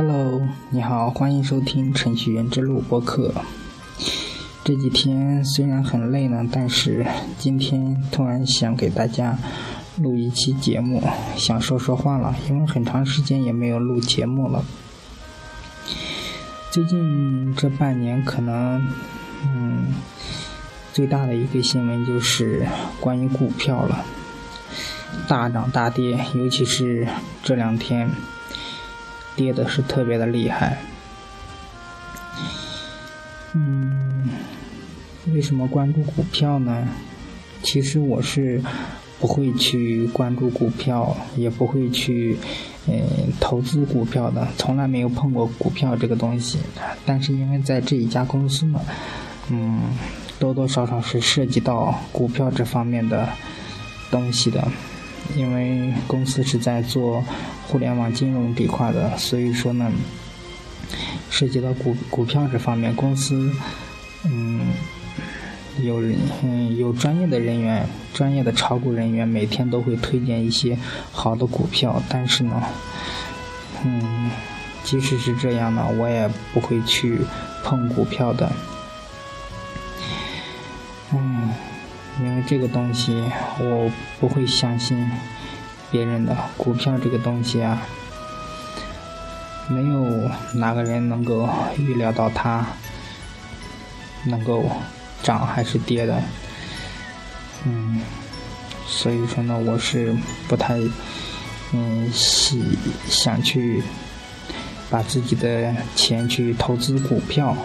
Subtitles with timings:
[0.00, 0.40] Hello，
[0.70, 3.34] 你好，欢迎收听程序员之路播客。
[4.62, 7.04] 这几天虽然很累呢，但是
[7.36, 9.36] 今天突然想给大家
[9.96, 11.02] 录一期节目，
[11.34, 14.64] 想说说话了，因为很长时间也没有录节目了。
[16.70, 18.80] 最近这半年，可能
[19.52, 19.86] 嗯，
[20.92, 22.64] 最大的一个新闻就是
[23.00, 24.04] 关于股票了，
[25.26, 27.08] 大涨大跌，尤其是
[27.42, 28.08] 这两天。
[29.38, 30.78] 跌的是特别的厉害，
[33.54, 34.28] 嗯，
[35.32, 36.88] 为什么关注股票呢？
[37.62, 38.60] 其实我是
[39.20, 42.36] 不会去关注股票，也不会去
[42.88, 43.00] 嗯
[43.38, 46.58] 投资股票的，从来没有碰过股票这个东西。
[47.06, 48.80] 但是因为在这一家公司呢，
[49.50, 49.80] 嗯，
[50.40, 53.28] 多多少少是涉及到股票这方面的
[54.10, 54.66] 东西的。
[55.36, 57.24] 因为公司是在做
[57.66, 59.92] 互联网金融这块的，所以说呢，
[61.30, 63.52] 涉及到股股票这方面，公司
[64.24, 64.68] 嗯
[65.80, 70.76] 有人嗯有专业的人员，专业的炒股人员每天都会推荐一些
[71.12, 72.62] 好的股票，但是呢，
[73.84, 74.30] 嗯，
[74.82, 77.18] 即使是这样呢，我也不会去
[77.62, 78.50] 碰股票的，
[81.12, 81.50] 嗯。
[82.20, 83.22] 因为这个东西，
[83.60, 85.08] 我不会相信
[85.90, 87.82] 别人的股票这个东西啊，
[89.68, 92.66] 没有哪个人能够预料到它
[94.24, 94.68] 能够
[95.22, 96.20] 涨还是跌的，
[97.64, 98.00] 嗯，
[98.86, 100.14] 所以说呢，我是
[100.48, 100.76] 不太
[101.72, 102.62] 嗯喜
[103.08, 103.82] 想去
[104.90, 107.56] 把自己的钱去投资股票，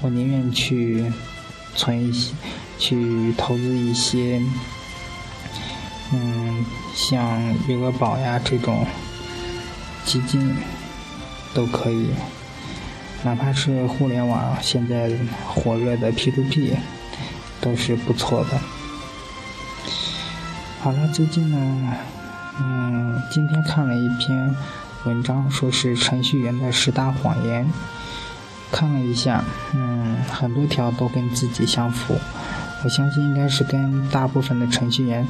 [0.00, 1.12] 我宁愿去
[1.74, 2.34] 存一些。
[2.76, 4.42] 去投资一些，
[6.12, 8.84] 嗯，像余额宝呀这种
[10.04, 10.56] 基金
[11.54, 12.08] 都可以，
[13.22, 15.08] 哪怕是互联网现在
[15.46, 16.72] 火热的 P2P
[17.60, 18.60] 都是不错的。
[20.80, 21.94] 好了，最近呢，
[22.60, 24.54] 嗯，今天看了一篇
[25.04, 27.72] 文章，说是程序员的十大谎言，
[28.74, 32.18] 看了一下，嗯，很多条都跟自己相符。
[32.82, 35.24] 我相信应该是跟大部分的程序员，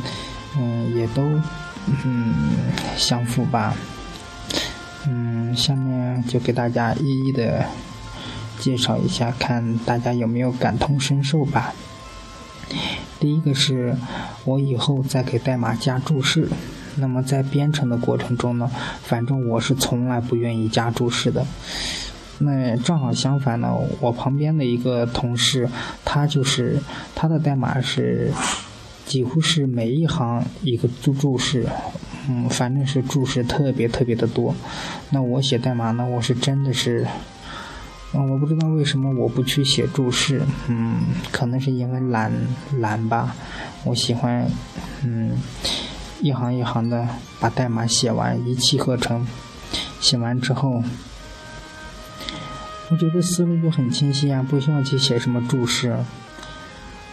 [0.57, 1.23] 嗯，也都
[1.87, 2.35] 嗯
[2.97, 3.75] 相符吧。
[5.07, 7.67] 嗯，下面就给大家一一的
[8.59, 11.75] 介绍一下，看大家有没有感同身受吧。
[13.21, 13.95] 第一个是
[14.47, 16.49] 我以后再给代码加注释，
[16.97, 18.71] 那么在编程的过程中呢，
[19.03, 21.47] 反正我是从来不愿意加注释的。
[22.39, 25.69] 那正好相反呢，我旁边的一个同事，
[26.05, 26.81] 他就是
[27.15, 28.33] 他的代码是
[29.07, 31.65] 几乎是每一行一个注注释，
[32.29, 34.53] 嗯，反正是注释特别特别的多。
[35.11, 37.07] 那我写代码呢，我是真的是，
[38.15, 42.33] 嗯，我不知道为什么我不去写注释，嗯，可能是因为懒
[42.79, 43.37] 懒吧。
[43.85, 44.45] 我喜欢，
[45.05, 45.37] 嗯，
[46.21, 47.07] 一行一行的
[47.39, 49.25] 把代码写完，一气呵成。
[50.01, 50.83] 写完之后。
[52.95, 55.97] 我觉得思路就很清晰啊，不需要去写什么注释。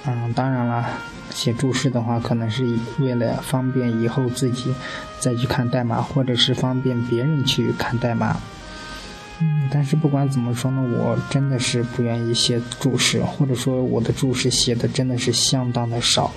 [0.05, 0.87] 嗯，当然了，
[1.31, 4.71] 写注释的话，可能是为了方便以后自己
[5.19, 8.39] 再去看代码，或者是方便别人去看代码。
[9.39, 16.31] 嗯，但是不管怎么说呢，我真的是不愿意写注释，或者说我的注释写的真的是相当的少。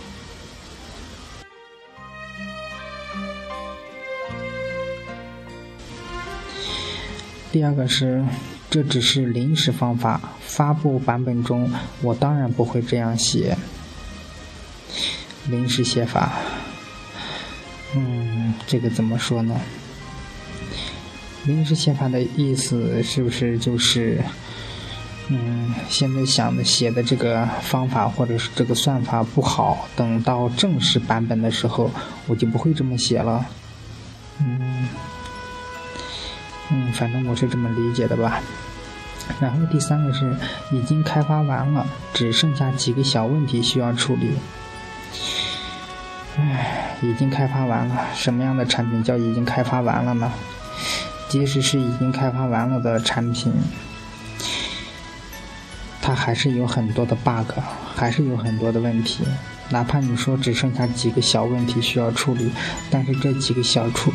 [7.52, 8.24] 第二个是。
[8.74, 11.70] 这只是临时方法，发布版本中
[12.02, 13.56] 我当然不会这样写。
[15.46, 16.32] 临时写法，
[17.94, 19.60] 嗯，这个怎么说呢？
[21.44, 24.20] 临时写法的意思是不是就是，
[25.28, 31.88] 嗯，现在想的写的这个方法或者是这个算法不好，等到正式版本的时候
[32.26, 33.46] 我就不会这么写了。
[34.40, 34.88] 嗯，
[36.70, 38.40] 嗯，反正我是这么理解的吧。
[39.40, 40.36] 然后第三个是
[40.70, 44.32] 已经开发完了，只剩下几个小问题需要处理。
[46.36, 50.32] 唉，已经开发完了，什么样的产品叫已经开发完了呢？
[51.28, 53.52] 即使是已经开发完了的产品，
[56.02, 57.50] 它还是有很多的 bug，
[57.94, 59.24] 还是有很多的问题。
[59.70, 62.50] 哪怕你说只剩下几个小问题需要处理，
[62.90, 64.12] 但是这几个小处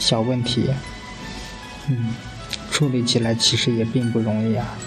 [0.00, 0.68] 小问题，
[1.88, 2.14] 嗯。
[2.70, 4.78] 处理起来其实也并不容易啊，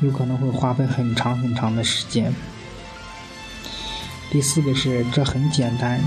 [0.00, 2.32] 有可能会花费很长很长的时间。
[4.30, 6.00] 第四个是这很简单，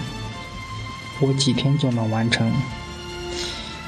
[1.20, 2.50] 我几天就能完成。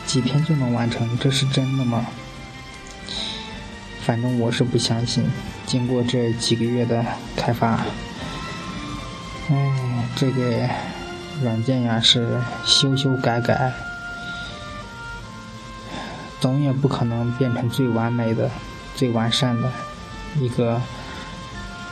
[0.06, 2.06] 几天就能完成，这是真的吗？
[4.02, 5.24] 反正我是不相信。
[5.66, 7.06] 经过这几个月的
[7.38, 7.86] 开发，
[9.50, 10.68] 哎，这个
[11.42, 13.72] 软件呀是修修改改，
[16.40, 18.50] 总也不可能变成最完美的、
[18.96, 19.72] 最完善的
[20.40, 20.82] 一个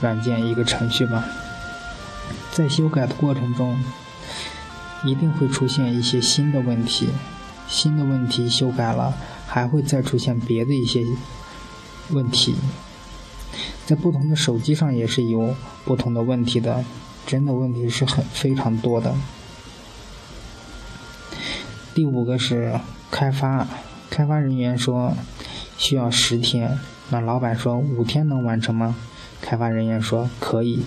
[0.01, 1.23] 软件、一个程序吧。
[2.51, 3.77] 在修改的过程中，
[5.03, 7.09] 一定会出现一些新的问题，
[7.67, 9.13] 新的问题修改了，
[9.45, 11.05] 还会再出现别的一些
[12.09, 12.55] 问题。
[13.85, 15.55] 在不同的手机上也是有
[15.85, 16.83] 不同的问题的，
[17.25, 19.13] 真的问题是很非常多的。
[21.93, 22.79] 第五个是
[23.09, 23.67] 开发，
[24.17, 25.13] 开发人员说
[25.77, 26.79] 需要十天，
[27.11, 28.95] 那老板说五天能完成吗？
[29.41, 30.83] 开发人员说可以。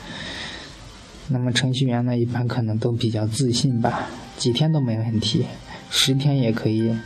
[1.28, 4.06] 那么程序员呢，一般可能都比较自信吧，
[4.38, 5.44] 几天都没问题，
[5.90, 6.96] 十天也可以，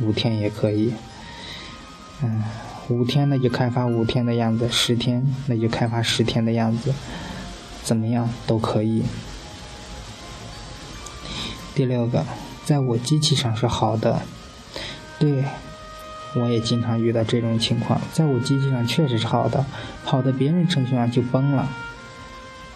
[0.00, 0.94] 五天也可以，
[2.22, 2.42] 嗯。
[2.88, 6.94] 五天那就开发五天的样子，十天那就开发十天的样子，
[7.82, 9.02] 怎么样都可以。
[11.74, 12.24] 第六个，
[12.70, 14.22] 在我机器上是好的，
[15.18, 15.44] 对，
[16.36, 19.66] 我也经常遇到这种情况，在我机器上确实是好的，
[20.04, 21.68] 好的别人程序上就崩了，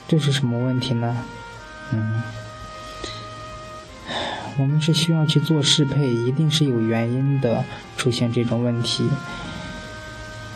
[0.08, 1.16] 这是什么问题呢？
[1.92, 2.24] 嗯，
[4.58, 7.64] 我们是需要去做适配，一定是有原因的
[7.96, 9.08] 出现这种问题。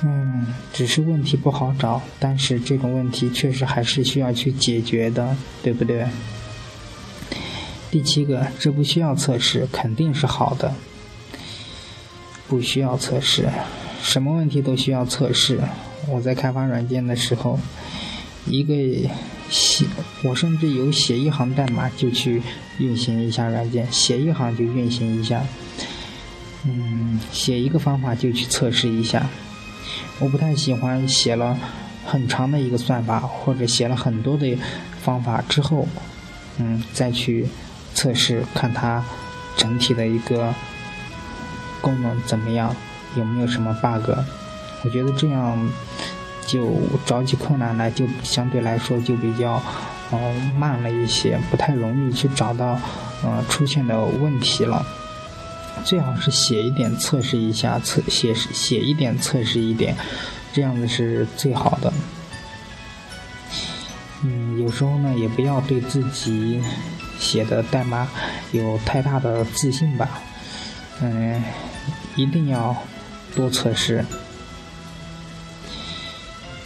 [0.03, 6.09] 嗯，只是问题不好找，但是这种问题确实还是需要去解决的，对不对？
[7.91, 10.75] 第七个，这不需要测试，肯定是好的。
[12.47, 13.49] 不需要测试，
[14.03, 15.61] 什么问题都需要测试。
[16.09, 17.59] 我在开发软件的时候，
[18.47, 18.75] 一个
[19.51, 19.85] 写，
[20.25, 22.43] 我甚至有写一行代码就去
[22.79, 25.43] 运行一下软件，写一行就运行一下。
[26.65, 29.29] 嗯，写一个方法就去测试一下。
[30.19, 31.59] 我不太喜欢写了
[32.05, 34.59] 很长的一个算法，或者写了很多的
[35.03, 35.87] 方法之后，
[36.59, 37.47] 嗯，再去
[37.99, 39.03] 测试看它
[39.57, 40.55] 整体的一个
[41.81, 42.73] 功能怎么样，
[43.17, 44.17] 有没有什么 bug。
[44.85, 45.69] 我觉得这样
[46.47, 49.61] 就找起困难来就相对来说就比较
[50.13, 52.79] 呃慢了一些，不太容易去找到
[53.25, 54.87] 呃出现的问题了。
[55.85, 59.97] 最好是写一点测试一下，测写写一点测试一点，
[60.53, 61.93] 这样子是最好的。
[64.23, 66.63] 嗯，有时候呢，也不要对自己
[67.19, 68.09] 写的代码
[68.53, 70.21] 有太大的自信吧。
[71.01, 71.43] 嗯，
[72.17, 72.77] 一定要
[73.35, 74.05] 多测试。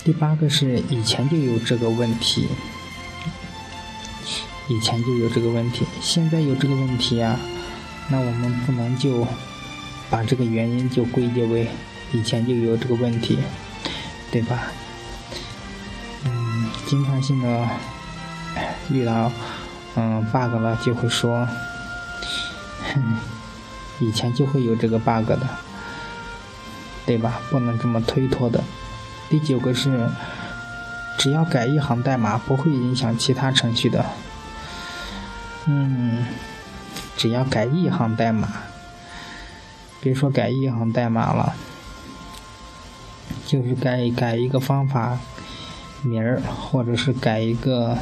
[0.05, 2.49] 第八个是以前就有这个问题，
[4.69, 7.39] 以前就有这个问题，现在有这个问题呀。
[8.09, 9.27] 那我们不能就
[10.11, 11.69] 把这个原因就归结为
[12.13, 13.39] 以前就有这个问题，
[14.31, 14.73] 对吧？
[16.25, 17.69] 嗯，经常性的
[18.91, 19.31] 遇到
[19.97, 21.47] 嗯 bug 了，就会说，
[24.00, 25.41] 以前就会有这个 bug 的，
[27.06, 27.41] 对吧？
[27.50, 28.62] 不能这么推脱的。
[29.29, 30.09] 第九个是，
[31.19, 34.05] 只要改一行代码，不会影响其他程序的。
[35.67, 36.27] 嗯。
[37.15, 38.49] 只要改一行代码，
[40.01, 41.55] 别说改一行代码了，
[43.46, 45.19] 就是改改一个方法
[46.01, 47.96] 名儿，或者是改一个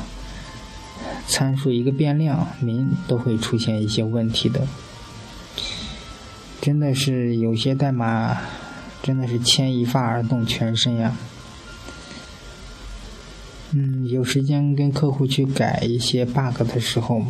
[1.31, 4.67] 参数、一个变量名，都会出现一些问题的。
[6.61, 8.37] 真的是有些代码，
[9.01, 11.17] 真的是牵一发而动全身呀。
[13.71, 17.23] 嗯，有时间跟客户去改一些 bug 的时候。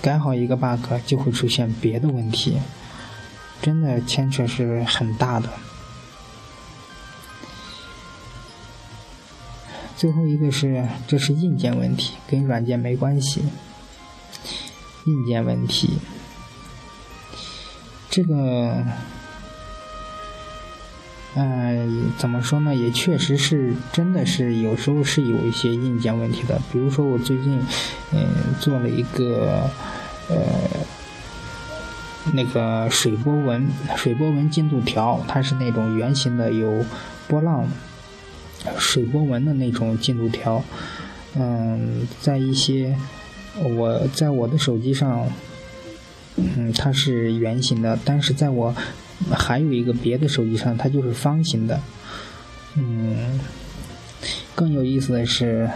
[0.00, 2.56] 改好一个 bug 就会出现别的问题，
[3.60, 5.50] 真的牵扯是很大的。
[9.98, 13.42] 最后一个是，这是硬件问题，跟软件没关系。
[15.06, 15.98] 硬件问题，
[18.08, 18.84] 这个。
[21.34, 22.74] 嗯，怎么说呢？
[22.74, 26.60] 也确实是，真的是有时候是有一些硬件问题的。
[26.72, 27.60] 比如说，我最近
[28.12, 28.28] 嗯
[28.58, 29.70] 做了一个
[30.28, 30.36] 呃
[32.32, 36.84] 那个水波纹水波纹进度条，它是那种圆形的，有
[37.28, 37.68] 波浪
[38.78, 40.62] 水波纹的那种进度条。
[41.36, 42.96] 嗯，在一些
[43.62, 45.30] 我在我的手机上，
[46.36, 48.74] 嗯，它是圆形的，但是在我
[49.30, 51.80] 还有一个别的手机上，它就是方形的。
[52.74, 53.38] 嗯，
[54.54, 55.68] 更有意思的是，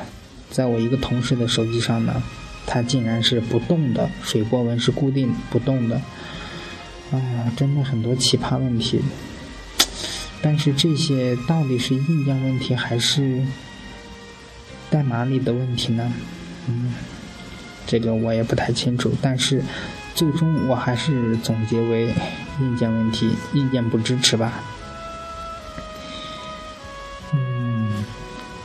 [0.50, 2.22] 在我一个同事的手机上呢，
[2.66, 6.00] 它竟然是不动的，水波纹是固定不动的。
[7.10, 9.00] 啊，真的很多奇葩问题。
[10.42, 13.40] 但是这些到底是硬件问题还是
[14.90, 16.12] 代码里的问题呢？
[16.68, 16.92] 嗯，
[17.86, 19.14] 这个我也不太清楚。
[19.22, 19.62] 但是
[20.14, 22.12] 最终我还是总结为
[22.60, 24.52] 硬件问题，硬件不支持吧。
[27.32, 28.04] 嗯，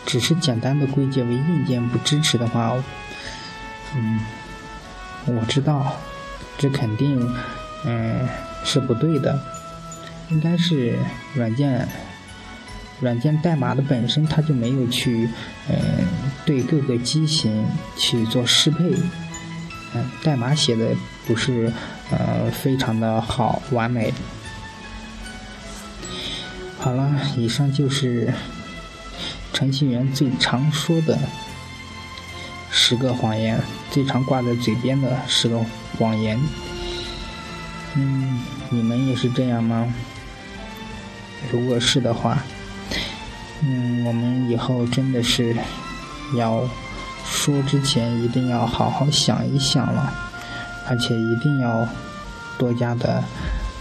[0.06, 2.74] 只是简单的归结为硬件不支持的话，
[3.96, 4.20] 嗯，
[5.28, 5.96] 我知道
[6.58, 7.34] 这肯定。
[7.86, 8.28] 嗯，
[8.66, 9.40] 是不对的，
[10.30, 10.98] 应该是
[11.34, 11.88] 软件
[13.00, 15.30] 软件代码的本身它就没有去
[15.70, 15.76] 嗯
[16.46, 17.66] 对各个机型
[17.98, 18.84] 去做适配，
[19.94, 21.72] 嗯，代码写的不是
[22.10, 24.14] 呃非常的好完美。
[26.80, 28.34] 好了，以上就是
[29.54, 31.18] 程序员最常说的
[32.72, 33.60] 十个谎言，
[33.92, 35.60] 最常挂在嘴边的十个
[35.98, 36.40] 谎言。
[37.96, 39.94] 嗯，你们也是这样吗？
[41.52, 42.44] 如果是的话，
[43.64, 45.56] 嗯，我们以后真的是
[46.36, 46.68] 要
[47.26, 50.14] 说之前一定要好好想一想了，
[50.88, 51.88] 而且一定要
[52.58, 53.24] 多加的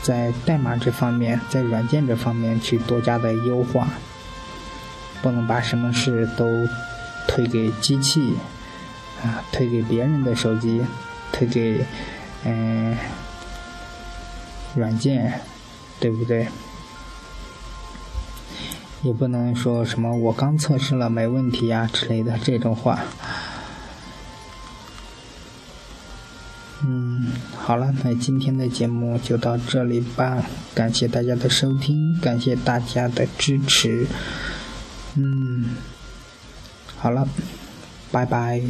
[0.03, 3.89] 在代码这方面，在软件这方面去多加的优化，
[5.23, 6.69] 不能把什么事都
[7.27, 8.35] 推给机器
[9.23, 10.83] 啊，推给别人的手机，
[11.33, 11.85] 推给
[12.45, 12.97] 嗯。
[14.75, 15.41] 软件，
[15.99, 16.47] 对不对？
[19.03, 23.01] 也不能说什么我刚测试了没问题呀之类的这种话。
[26.85, 34.07] 嗯，好了，那今天的节目就到这里吧，感谢大家的收听，感谢大家的支持。
[35.15, 35.77] 嗯，
[36.97, 37.27] 好了，
[38.13, 38.63] 拜拜。